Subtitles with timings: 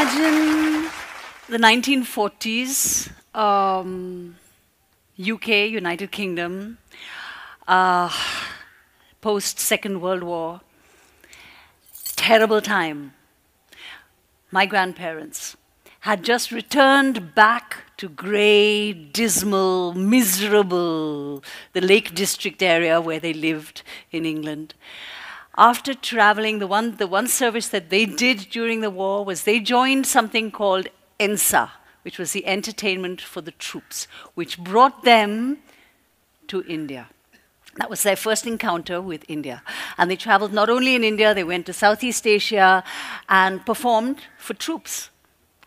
[0.00, 0.90] imagine
[1.50, 4.34] the 1940s, um,
[5.20, 6.78] UK, United Kingdom,
[7.68, 8.10] uh,
[9.20, 10.62] post Second World War,
[12.16, 13.12] terrible time.
[14.50, 15.58] My grandparents
[16.00, 23.82] had just returned back to grey, dismal, miserable, the Lake District area where they lived
[24.10, 24.72] in England.
[25.60, 29.60] After traveling, the one, the one service that they did during the war was they
[29.60, 30.88] joined something called
[31.20, 31.68] ENSA,
[32.00, 35.58] which was the entertainment for the troops, which brought them
[36.48, 37.10] to India.
[37.76, 39.62] That was their first encounter with India.
[39.98, 42.82] And they traveled not only in India, they went to Southeast Asia
[43.28, 45.10] and performed for troops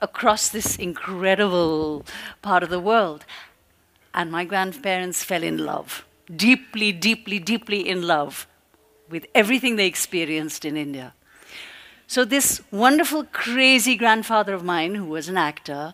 [0.01, 2.03] across this incredible
[2.41, 3.25] part of the world.
[4.15, 6.03] And my grandparents fell in love,
[6.35, 8.47] deeply, deeply, deeply in love
[9.13, 11.13] with everything they experienced in India.
[12.07, 15.93] So, this wonderful, crazy grandfather of mine, who was an actor,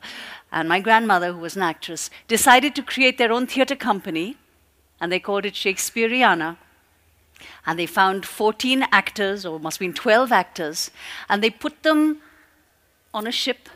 [0.53, 4.38] and my grandmother, who was an actress, decided to create their own theatre company,
[5.02, 6.56] and they called it Shakespeareana.
[7.66, 10.89] And they found 14 actors, or must have been 12 actors,
[11.28, 12.22] and they put them
[13.14, 13.67] on a ship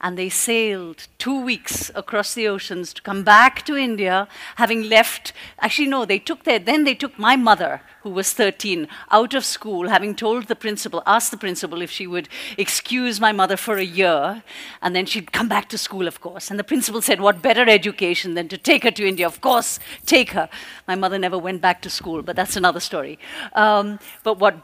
[0.00, 5.32] and they sailed two weeks across the oceans to come back to India, having left.
[5.58, 9.44] Actually, no, they took their, then they took my mother, who was 13, out of
[9.44, 13.76] school, having told the principal, asked the principal if she would excuse my mother for
[13.76, 14.42] a year,
[14.80, 16.50] and then she'd come back to school, of course.
[16.50, 19.26] And the principal said, What better education than to take her to India?
[19.26, 20.48] Of course, take her.
[20.88, 23.18] My mother never went back to school, but that's another story.
[23.52, 24.56] Um, but what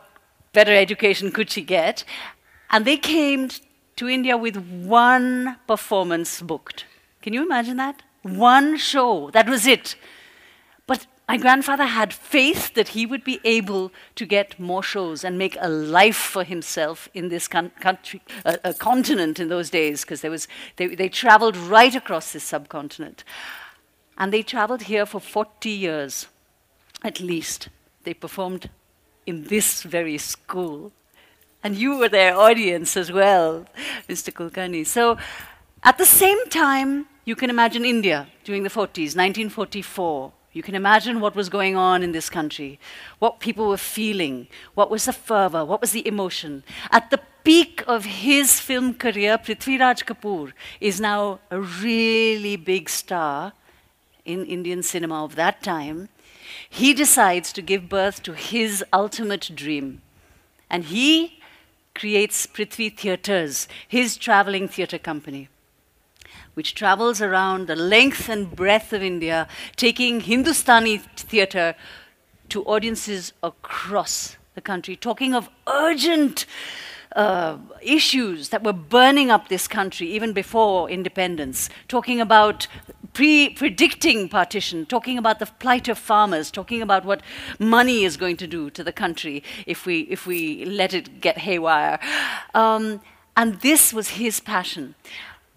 [0.54, 2.04] better education could she get?
[2.70, 3.50] And they came
[3.97, 6.84] to India with one performance booked.
[7.22, 8.03] Can you imagine that?
[8.22, 9.97] One show, that was it.
[10.86, 15.36] But my grandfather had faith that he would be able to get more shows and
[15.36, 20.20] make a life for himself in this country, uh, a continent in those days, because
[20.20, 23.25] there was they, they traveled right across this subcontinent,
[24.16, 26.28] and they traveled here for 40 years,
[27.03, 27.69] at least.
[28.04, 28.70] They performed
[29.26, 30.93] in this very school
[31.66, 33.66] and you were their audience as well,
[34.09, 34.32] Mr.
[34.32, 34.87] Kulkarni.
[34.87, 35.19] So
[35.82, 40.32] at the same time, you can imagine India during the 40s, 1944.
[40.53, 42.78] You can imagine what was going on in this country,
[43.19, 46.62] what people were feeling, what was the fervor, what was the emotion.
[46.93, 53.55] At the peak of his film career, Prithviraj Kapoor is now a really big star
[54.25, 56.10] in Indian cinema of that time.
[56.71, 60.03] He decides to give birth to his ultimate dream.
[60.71, 61.41] And he
[61.96, 65.48] creates Prithvi Theatres, his traveling theatre company,
[66.54, 71.74] which travels around the length and breadth of India, taking Hindustani theatre
[72.50, 76.44] to audiences across the country, talking of urgent
[77.16, 82.66] uh, issues that were burning up this country even before independence, talking about
[83.16, 87.22] pre predicting partition, talking about the plight of farmers, talking about what
[87.59, 91.38] money is going to do to the country if we, if we let it get
[91.38, 91.99] haywire.
[92.55, 93.00] Um,
[93.34, 94.97] and this was his passion.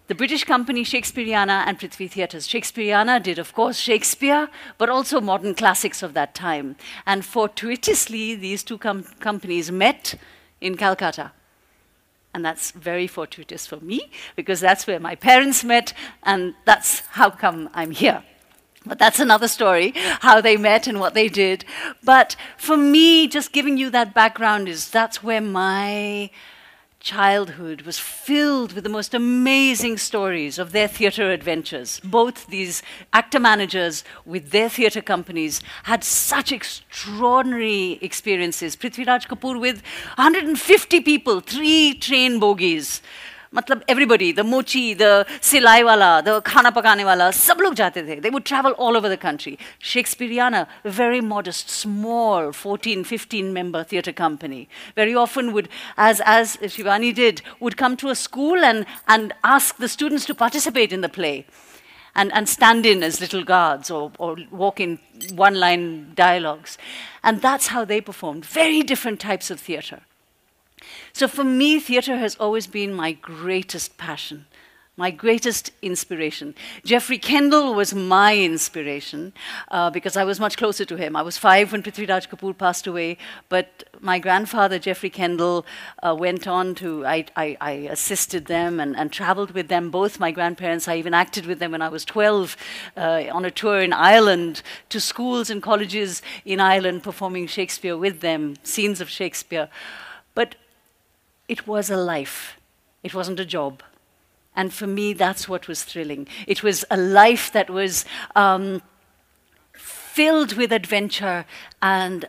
[0.08, 2.48] The British company Shakespeareana and Prithvi Theatres.
[2.48, 6.78] Shakespeareana did, of course, Shakespeare, but also modern classics of that time.
[7.06, 10.16] And fortuitously, these two com companies met
[10.62, 11.34] in Calcutta.
[12.40, 15.92] And that's very fortuitous for me because that's where my parents met,
[16.24, 18.24] and that's how come I'm here.
[18.86, 19.92] But that's another story,
[20.22, 21.66] how they met and what they did.
[22.02, 26.30] But for me, just giving you that background is that's where my
[27.00, 32.02] childhood was filled with the most amazing stories of their theatre adventures.
[32.04, 32.84] Both these
[33.14, 38.76] actor managers with their theatre companies had such extraordinary experiences.
[38.76, 39.82] Prithviraj Kapoor with
[40.16, 43.02] 150 people, three train bogies.
[43.55, 48.21] मतलब everybody, the mochi, the silai wala, the khana pakane wala, sab log jate the.
[48.21, 49.59] They would travel all over the country.
[49.81, 54.69] Shakespeareana, a very modest, small 14, 15 member theatre company.
[54.97, 59.77] Very often would, as, as Shivani did, would come to a school and, and ask
[59.77, 61.47] the students to participate in the play.
[62.17, 65.01] And, and stand in as little guards or, or walk in
[65.35, 66.79] one line dialogues.
[67.25, 68.47] And that's how they performed.
[68.47, 70.03] Very different types of theatre.
[71.14, 74.46] So for me, theatre has always been my greatest passion,
[74.96, 76.54] my greatest inspiration.
[76.84, 79.34] Geoffrey Kendal was my inspiration
[79.70, 81.16] uh, because I was much closer to him.
[81.16, 83.18] I was five when Prithviraj Kapoor passed away,
[83.48, 85.66] but my grandfather, Geoffrey Kendal,
[86.04, 90.20] uh, went on to, I, I, I assisted them and, and, traveled with them, both
[90.20, 90.88] my grandparents.
[90.88, 92.58] I even acted with them when I was 12
[92.98, 98.20] uh, on a tour in Ireland to schools and colleges in Ireland performing Shakespeare with
[98.20, 99.70] them, scenes of Shakespeare.
[100.36, 100.56] But
[101.50, 102.58] it was a life.
[103.04, 103.84] It wasn't a job.
[104.56, 106.28] And for me, that's what was thrilling.
[106.48, 108.06] It was a life that was
[108.36, 108.82] um,
[109.74, 111.46] filled with adventure
[111.82, 112.26] and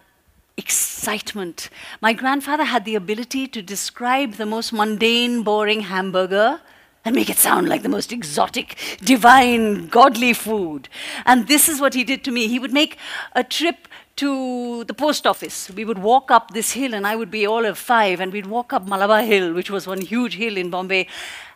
[0.56, 1.70] excitement.
[2.00, 6.60] My grandfather had the ability to describe the most mundane, boring hamburger
[7.04, 10.88] and make it sound like the most exotic, divine, godly food.
[11.24, 12.46] And this is what he did to me.
[12.46, 12.98] He would make
[13.34, 13.88] a trip
[14.20, 15.70] to the post office.
[15.70, 18.46] We would walk up this hill, and I would be all of five, and we'd
[18.46, 21.06] walk up Malabar Hill, which was one huge hill in Bombay.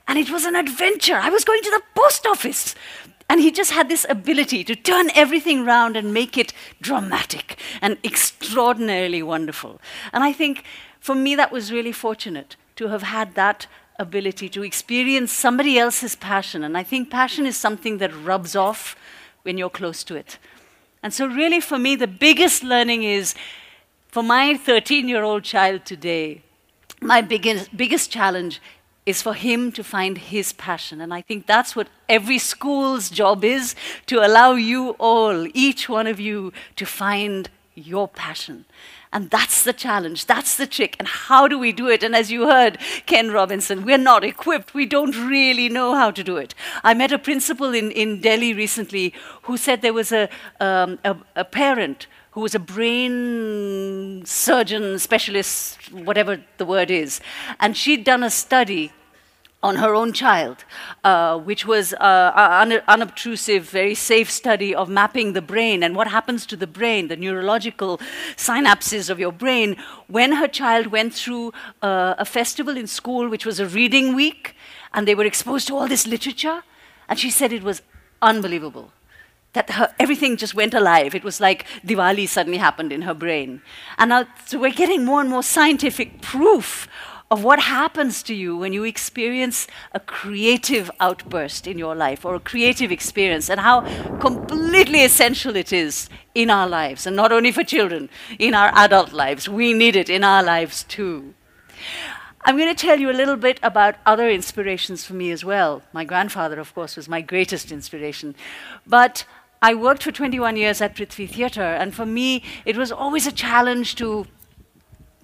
[0.09, 1.17] And it was an adventure.
[1.17, 2.75] I was going to the post office.
[3.29, 7.99] And he just had this ability to turn everything round and make it dramatic and
[8.03, 9.79] extraordinarily wonderful.
[10.13, 10.65] And I think
[11.01, 13.67] for me, that was really fortunate to have had that
[13.99, 16.65] ability to experience somebody else's passion.
[16.65, 18.97] And I think passion is something that rubs off
[19.43, 20.39] when you're close to it.
[21.05, 23.35] And so, really, for me, the biggest learning is
[24.09, 26.41] for my 13 year old child today,
[27.03, 28.59] my biggest, biggest challenge
[29.05, 31.03] is for him to find his passion.
[31.03, 33.75] And I think that's what every school's job is
[34.07, 38.65] to allow you all, each one of you, to find your passion.
[39.13, 40.97] And that's the challenge, that's the trick.
[40.99, 42.03] And how do we do it?
[42.03, 44.75] And as you heard, Ken Robinson, we're not equipped.
[44.75, 46.55] We don't really know how to do it.
[46.83, 50.29] I met a principal in, in Delhi recently who said there was a,
[50.61, 57.21] um, a, a parent who was a brain surgeon, specialist, whatever the word is.
[57.61, 58.93] And she'd done a study
[59.65, 60.63] on her own child,
[61.05, 66.07] uh, which was uh, an unobtrusive, very safe study of mapping the brain and what
[66.07, 67.99] happens to the brain, the neurological
[68.37, 69.75] synapses of your brain,
[70.07, 71.51] when her child went through
[71.81, 74.55] uh, a festival in school, which was a reading week,
[74.93, 76.63] and they were exposed to all this literature.
[77.09, 77.81] And she said it was
[78.21, 78.93] unbelievable
[79.55, 81.15] that her, everything just went alive.
[81.15, 83.63] It was like Diwali suddenly happened in her brain.
[83.97, 86.87] And now, so we're getting more and more scientific proof
[87.31, 92.35] of what happens to you when you experience a creative outburst in your life or
[92.35, 93.81] a creative experience and how
[94.19, 97.07] completely essential it is in our lives.
[97.07, 99.49] And not only for children, in our adult lives.
[99.49, 101.35] We need it in our lives too.
[102.47, 105.83] I'm going to tell you a little bit about other inspirations for me as well.
[105.95, 108.35] My grandfather, of course, was my greatest inspiration.
[108.87, 109.25] But
[109.63, 113.33] I worked for 21 years at Prithvi Theatre, and for me, it was always a
[113.33, 114.27] challenge to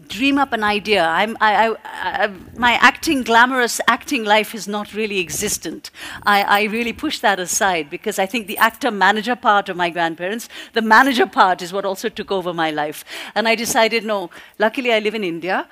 [0.09, 1.05] dream up an idea.
[1.05, 5.91] I, I, I, my acting, glamorous acting life is not really existent.
[6.25, 10.49] I, really push that aside because I think the actor manager part of my grandparents,
[10.73, 13.05] the manager part is what also took over my life.
[13.35, 15.69] And I decided, no, luckily I live in India.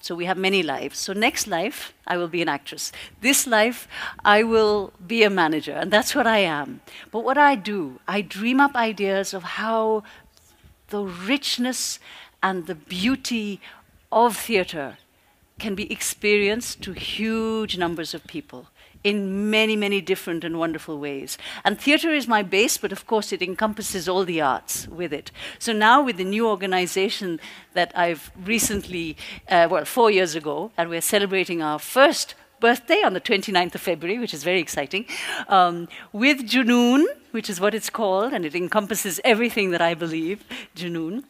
[0.00, 0.98] So we have many lives.
[0.98, 2.92] So next life, I will be an actress.
[3.22, 3.88] This life,
[4.22, 5.72] I will be a manager.
[5.72, 6.82] And that's what I am.
[7.10, 10.02] But what I do, I dream up ideas of how
[10.88, 11.98] the richness
[12.44, 13.58] and the beauty
[14.12, 14.98] of theatre
[15.58, 18.68] can be experienced to huge numbers of people
[19.02, 21.38] in many, many different and wonderful ways.
[21.64, 25.30] And theatre is my base, but of course it encompasses all the arts with it.
[25.58, 27.40] So now with the new organization
[27.72, 29.16] that I've recently,
[29.48, 33.80] uh, well, four years ago, and we're celebrating our first birthday on the 29th of
[33.80, 35.06] February, which is very exciting,
[35.48, 40.44] um, with Junoon, which is what it's called, and it encompasses everything that I believe,
[40.76, 41.24] Junoon.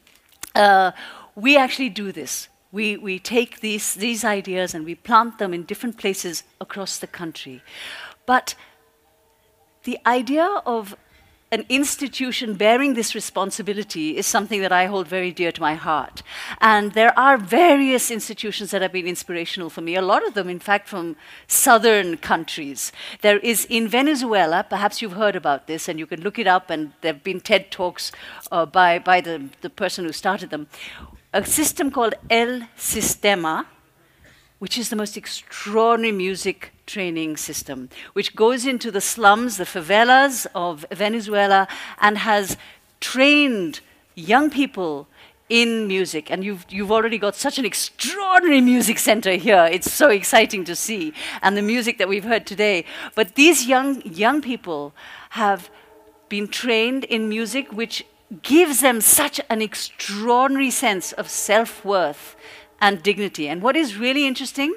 [0.54, 0.92] Uh,
[1.34, 5.62] we actually do this we, we take these, these ideas and we plant them in
[5.62, 7.62] different places across the country.
[8.26, 8.56] But
[9.84, 10.96] the idea of
[11.52, 16.22] an institution bearing this responsibility is something that I hold very dear to my heart.
[16.60, 20.48] And there are various institutions that have been inspirational for me, a lot of them,
[20.48, 22.90] in fact, from southern countries.
[23.20, 26.70] There is in Venezuela, perhaps you've heard about this, and you can look it up,
[26.70, 28.10] and there have been TED Talks
[28.50, 30.66] uh, by, by the, the person who started them,
[31.32, 33.66] a system called El Sistema,
[34.58, 40.46] which is the most extraordinary music training system, which goes into the slums, the favelas
[40.54, 41.66] of Venezuela,
[42.00, 42.56] and has
[43.00, 43.80] trained
[44.14, 45.08] young people
[45.48, 46.30] in music.
[46.30, 49.68] And you've, you've already got such an extraordinary music center here.
[49.70, 51.12] It's so exciting to see.
[51.42, 52.84] And the music that we've heard today.
[53.14, 54.94] But these young, young people
[55.30, 55.70] have
[56.28, 58.04] been trained in music which
[58.42, 62.34] gives them such an extraordinary sense of self worth
[62.80, 63.48] and dignity.
[63.48, 64.74] And what is really interesting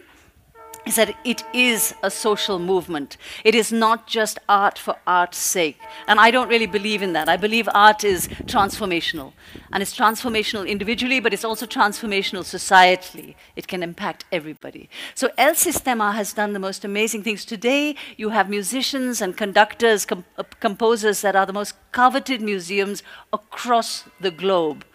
[0.87, 3.17] is that it is a social movement.
[3.43, 5.77] It is not just art for art's sake.
[6.07, 7.27] And I don't really believe in that.
[7.27, 9.33] I believe art is transformational.
[9.71, 13.35] And it's transformational individually, but it's also transformational societally.
[13.55, 14.89] It can impact everybody.
[15.13, 17.43] So El Sistema has done the most amazing things.
[17.43, 23.03] Today, you have musicians and conductors, com uh, composers that are the most coveted museums
[23.33, 24.85] across the globe.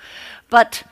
[0.48, 0.84] But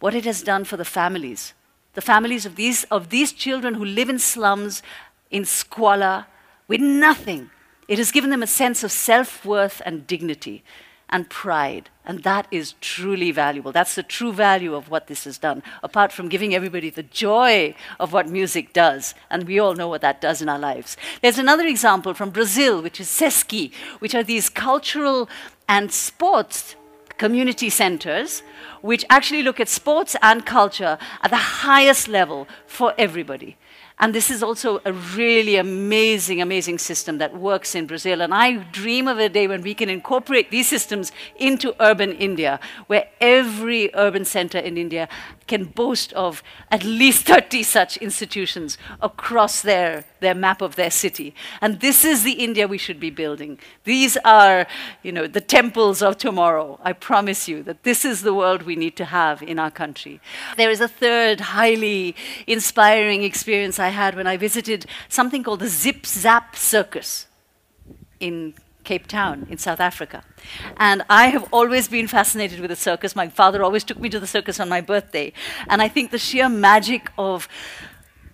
[0.00, 1.54] what it has done for the families,
[1.94, 4.82] the families of these, of these children who live in slums,
[5.30, 6.26] in squalor,
[6.68, 7.50] with nothing.
[7.88, 10.64] It has given them a sense of self worth and dignity
[11.10, 11.90] and pride.
[12.04, 13.72] And that is truly valuable.
[13.72, 17.74] That's the true value of what this has done, apart from giving everybody the joy
[18.00, 19.14] of what music does.
[19.30, 20.96] And we all know what that does in our lives.
[21.22, 25.28] There's another example from Brazil, which is SESC, which are these cultural
[25.68, 26.76] and sports
[27.18, 28.42] community centers,
[28.82, 33.56] which actually look at sports and culture at the highest level for everybody.
[34.00, 38.22] And this is also a really amazing, amazing system that works in Brazil.
[38.22, 42.58] And I dream of a day when we can incorporate these systems into urban India,
[42.88, 45.08] where every urban center in India
[45.46, 51.32] can boast of at least 30 such institutions across their, their map of their city.
[51.60, 53.58] And this is the India we should be building.
[53.84, 54.66] These are,
[55.04, 56.80] you know, the temples of tomorrow.
[56.82, 60.20] I promise you that this is the world we need to have in our country.
[60.56, 62.16] There is a third highly
[62.48, 67.26] inspiring experience I had when I visited something called the Zip Zap Circus
[68.18, 70.24] in Cape Town in South Africa.
[70.76, 73.16] And I have always been fascinated with the circus.
[73.16, 75.32] My father always took me to the circus on my birthday.
[75.68, 77.48] And I think the sheer magic of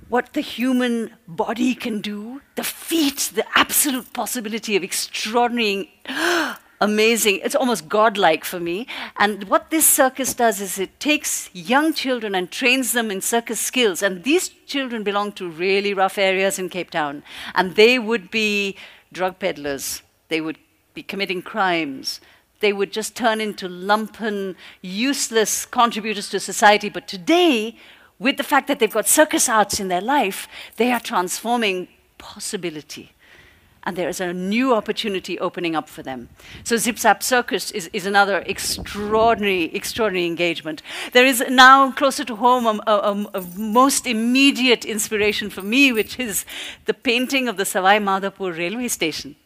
[0.09, 5.93] what the human body can do, the feat, the absolute possibility of extraordinary,
[6.81, 8.87] amazing, it's almost godlike for me.
[9.19, 13.61] And what this circus does is it takes young children and trains them in circus
[13.61, 14.03] skills.
[14.03, 17.23] And these children belong to really rough areas in Cape Town.
[17.55, 18.77] And they would be
[19.13, 20.57] drug peddlers they would
[20.95, 22.21] be committing crimes.
[22.61, 26.89] They would just turn into lumpen, useless contributors to society.
[26.89, 27.77] But today,
[28.19, 33.13] with the fact that they've got circus arts in their life, they are transforming possibility.
[33.85, 36.29] And there is a new opportunity opening up for them.
[36.65, 40.83] So Zip Zap Circus is, is another extraordinary, extraordinary engagement.
[41.13, 45.93] There is now closer to home um, a, a, a, most immediate inspiration for me,
[45.93, 46.45] which is
[46.85, 49.37] the painting of the Sawai Madhopur railway station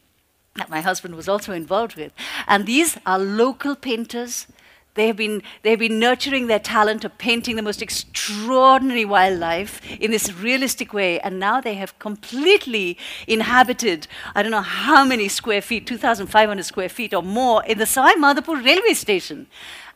[0.56, 2.12] that my husband was also involved with.
[2.46, 4.46] And these are local painters.
[4.94, 9.80] They have, been, they have been nurturing their talent of painting the most extraordinary wildlife
[10.00, 11.18] in this realistic way.
[11.20, 12.96] And now they have completely
[13.26, 17.84] inhabited, I don't know how many square feet, 2,500 square feet or more, in the
[17.84, 19.48] Sawai Madhopur railway station.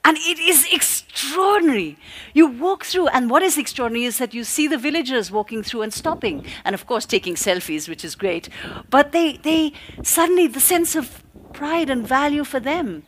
[0.05, 1.97] And it is extraordinary.
[2.35, 5.83] You walk through, and what is extraordinary is that you see the villagers walking through
[5.83, 8.49] and stopping, and of course taking selfies, which is great.
[8.91, 13.05] But they, they suddenly, the sense of pride and value for them.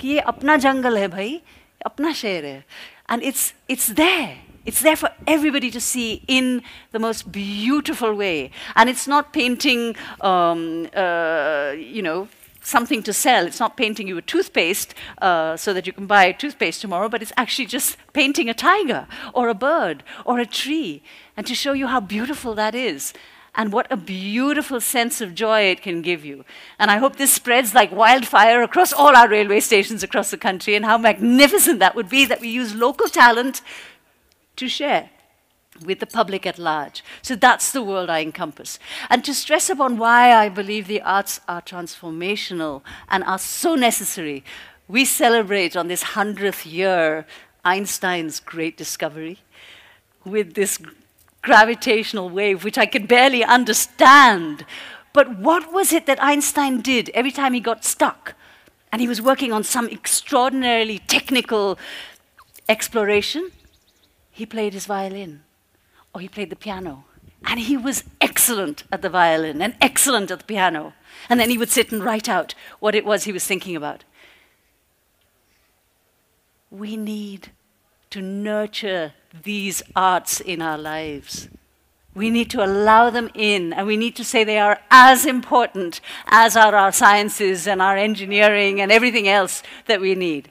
[0.00, 1.40] कि ये अपना जंगल है भाई
[1.86, 2.64] अपना शहर है
[3.10, 8.50] and it's it's there it's there for everybody to see in the most beautiful way
[8.76, 12.28] and it's not painting um, uh, you know
[12.68, 13.46] something to sell.
[13.46, 17.22] It's not painting you a toothpaste uh, so that you can buy toothpaste tomorrow, but
[17.22, 21.02] it's actually just painting a tiger or a bird or a tree
[21.36, 23.14] and to show you how beautiful that is
[23.55, 26.43] and what a beautiful sense of joy it can give you.
[26.79, 30.75] And I hope this spreads like wildfire across all our railway stations across the country
[30.75, 33.61] and how magnificent that would be that we use local talent
[34.55, 35.09] to share
[35.85, 37.03] with the public at large.
[37.21, 38.79] So that's the world I encompass.
[39.09, 44.43] And to stress upon why I believe the arts are transformational and are so necessary,
[44.87, 47.25] we celebrate on this 100th year
[47.65, 49.39] Einstein's great discovery
[50.25, 50.79] with this
[51.43, 54.65] gravitational wave, which I can barely understand.
[55.13, 58.33] But what was it that Einstein did every time he got stuck?
[58.91, 61.77] And he was working on some extraordinarily technical
[62.67, 63.51] exploration.
[64.31, 65.43] He played his violin
[66.13, 67.05] or he played the piano.
[67.45, 70.93] And he was excellent at the violin and excellent at the piano.
[71.29, 74.05] And then he would sit and write out what it was he was thinking about.
[76.71, 77.49] We need
[78.11, 81.49] to nurture these arts in our lives.
[82.15, 85.99] We need to allow them in, and we need to say they are as important
[86.27, 90.49] as are our sciences and our engineering and everything else that we need.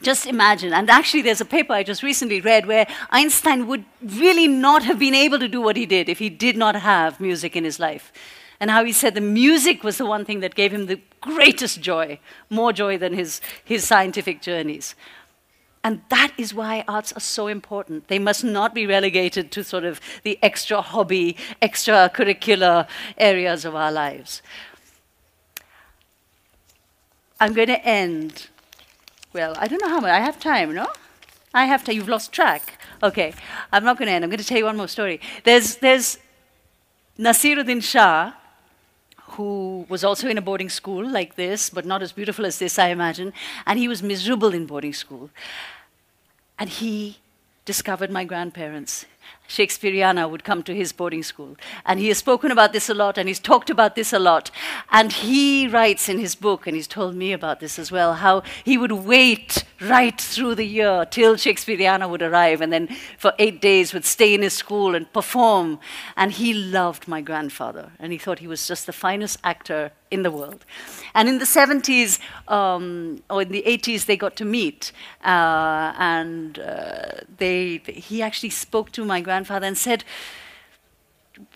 [0.00, 4.48] Just imagine, and actually, there's a paper I just recently read where Einstein would really
[4.48, 7.54] not have been able to do what he did if he did not have music
[7.54, 8.12] in his life.
[8.58, 11.80] And how he said the music was the one thing that gave him the greatest
[11.80, 12.18] joy,
[12.48, 14.94] more joy than his, his scientific journeys.
[15.84, 18.08] And that is why arts are so important.
[18.08, 22.86] They must not be relegated to sort of the extra hobby, extracurricular
[23.18, 24.42] areas of our lives.
[27.40, 28.48] I'm going to end
[29.32, 30.10] well, I don't know how much.
[30.10, 30.86] I have time, no?
[31.54, 31.94] I have to.
[31.94, 32.78] You've lost track.
[33.02, 33.34] Okay,
[33.72, 34.24] I'm not going to end.
[34.24, 35.20] I'm going to tell you one more story.
[35.44, 36.18] There's, there's
[37.18, 38.32] Naseeruddin Shah,
[39.32, 42.78] who was also in a boarding school like this, but not as beautiful as this,
[42.78, 43.32] I imagine.
[43.66, 45.30] And he was miserable in boarding school.
[46.58, 47.18] And he
[47.64, 49.06] discovered my grandparents.
[49.52, 51.56] Shakespeareana would come to his boarding school.
[51.84, 54.50] And he has spoken about this a lot and he's talked about this a lot.
[54.90, 58.42] And he writes in his book, and he's told me about this as well, how
[58.64, 63.60] he would wait right through the year till Shakespeareana would arrive and then for eight
[63.60, 65.78] days would stay in his school and perform.
[66.16, 70.22] And he loved my grandfather and he thought he was just the finest actor in
[70.22, 70.64] the world.
[71.14, 74.92] And in the 70s um, or in the 80s, they got to meet.
[75.24, 80.04] Uh, and uh, they, he actually spoke to my grandfather and said,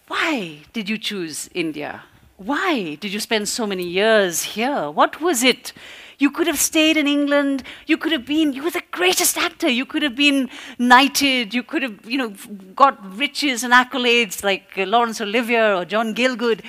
[0.09, 2.03] Why did you choose India?
[2.37, 4.91] Why did you spend so many years here?
[4.91, 5.73] What was it?
[6.19, 7.63] You could have stayed in England.
[7.87, 9.69] You could have been, you were the greatest actor.
[9.69, 11.53] You could have been knighted.
[11.53, 12.35] You could have, you know,
[12.75, 16.65] got riches and accolades like Laurence Olivier or John Gielgud.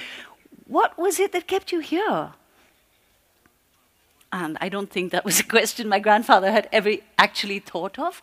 [0.67, 2.31] What was it that kept you here?
[4.31, 8.21] And I don't think that was a question my grandfather had ever actually thought of.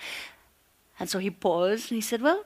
[1.01, 2.45] And so he paused and he said, Well,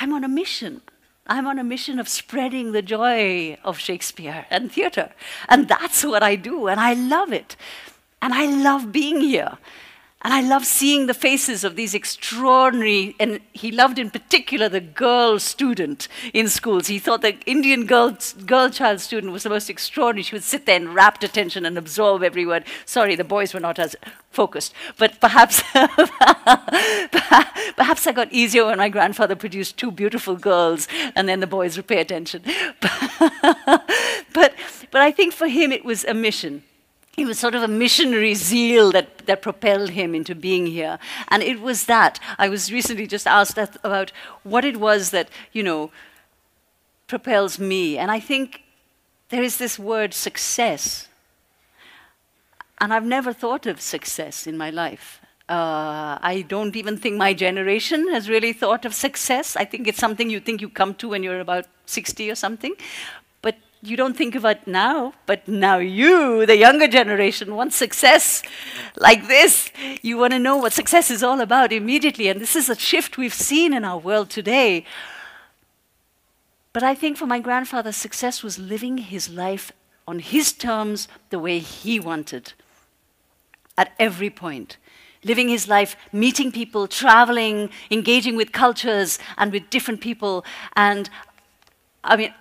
[0.00, 0.80] I'm on a mission.
[1.26, 5.10] I'm on a mission of spreading the joy of Shakespeare and theatre.
[5.48, 7.54] And that's what I do, and I love it.
[8.22, 9.58] And I love being here.
[10.22, 14.80] And I love seeing the faces of these extraordinary, and he loved in particular the
[14.80, 16.88] girl student in schools.
[16.88, 20.24] He thought the Indian girl, girl child student was the most extraordinary.
[20.24, 22.64] She would sit there in rapt attention and absorb every word.
[22.84, 23.96] Sorry, the boys were not as
[24.30, 24.74] focused.
[24.98, 26.12] But perhaps, perhaps
[28.06, 30.86] I got easier when my grandfather produced two beautiful girls
[31.16, 32.42] and then the boys would pay attention.
[32.80, 34.52] but,
[34.90, 36.62] but I think for him it was a mission
[37.20, 40.98] it was sort of a missionary zeal that, that propelled him into being here.
[41.28, 42.18] And it was that.
[42.38, 44.12] I was recently just asked about
[44.42, 45.90] what it was that, you know,
[47.06, 47.98] propels me.
[47.98, 48.62] And I think
[49.28, 51.08] there is this word success.
[52.80, 55.20] And I've never thought of success in my life.
[55.48, 59.56] Uh, I don't even think my generation has really thought of success.
[59.56, 62.74] I think it's something you think you come to when you're about 60 or something
[63.82, 68.42] you don't think of it now, but now you, the younger generation, want success
[68.96, 69.70] like this.
[70.02, 72.28] You want to know what success is all about immediately.
[72.28, 74.84] And this is a shift we've seen in our world today.
[76.74, 79.72] But I think for my grandfather, success was living his life
[80.06, 82.52] on his terms the way he wanted
[83.78, 84.76] at every point.
[85.24, 90.44] Living his life, meeting people, traveling, engaging with cultures and with different people.
[90.76, 91.08] And
[92.04, 92.34] I mean,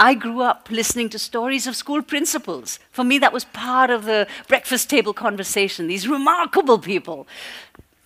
[0.00, 2.78] I grew up listening to stories of school principals.
[2.90, 5.88] For me, that was part of the breakfast table conversation.
[5.88, 7.28] These remarkable people.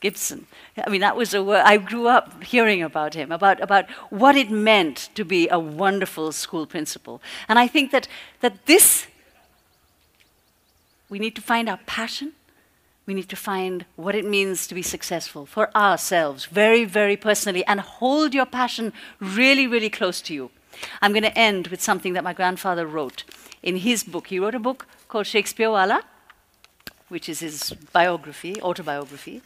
[0.00, 0.46] Gibson.
[0.76, 1.62] I mean, that was a word.
[1.64, 6.30] I grew up hearing about him, about, about what it meant to be a wonderful
[6.32, 7.22] school principal.
[7.48, 8.06] And I think that,
[8.40, 9.06] that this,
[11.08, 12.32] we need to find our passion.
[13.06, 17.64] We need to find what it means to be successful for ourselves, very, very personally,
[17.64, 20.50] and hold your passion really, really close to you.
[21.00, 23.24] I'm going to end with something that my grandfather wrote
[23.62, 24.28] in his book.
[24.28, 26.02] He wrote a book called Shakespeare Wallah,
[27.08, 29.42] which is his biography, autobiography.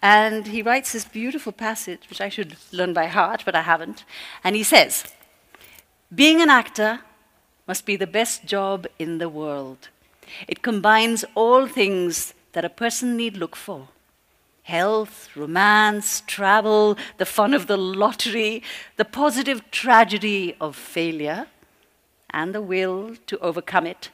[0.00, 4.04] And he writes this beautiful passage, which I should learn by heart, but I haven't.
[4.44, 5.04] And he says,
[6.14, 7.00] Being an actor
[7.66, 9.88] must be the best job in the world.
[10.48, 13.88] It combines all things that a person need look for
[14.62, 18.62] health, romance, travel, the fun of the lottery,
[18.96, 21.46] the positive tragedy of failure,
[22.30, 24.10] and the will to overcome it.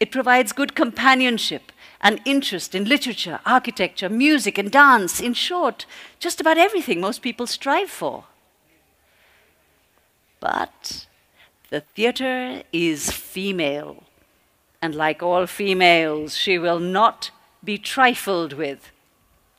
[0.00, 5.20] It provides good companionship and interest in literature, architecture, music, and dance.
[5.20, 5.86] In short,
[6.18, 8.24] just about everything most people strive for.
[10.40, 11.06] But
[11.70, 14.04] the theatre is female,
[14.82, 17.30] and like all females, she will not
[17.64, 18.90] be trifled with.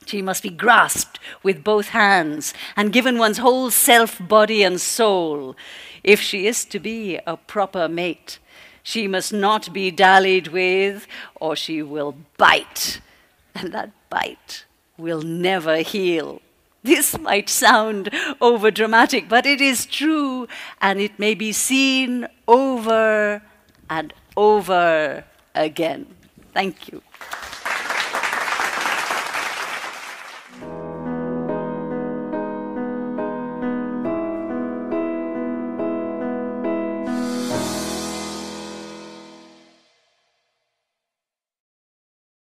[0.08, 5.54] She must be grasped with both hands and given one's whole self, body, and soul.
[6.02, 8.38] If she is to be a proper mate,
[8.82, 13.02] she must not be dallied with, or she will bite.
[13.54, 14.64] And that bite
[14.96, 16.40] will never heal.
[16.82, 18.08] This might sound
[18.40, 20.48] over dramatic, but it is true,
[20.80, 23.42] and it may be seen over
[23.90, 26.06] and over again.
[26.54, 27.02] Thank you.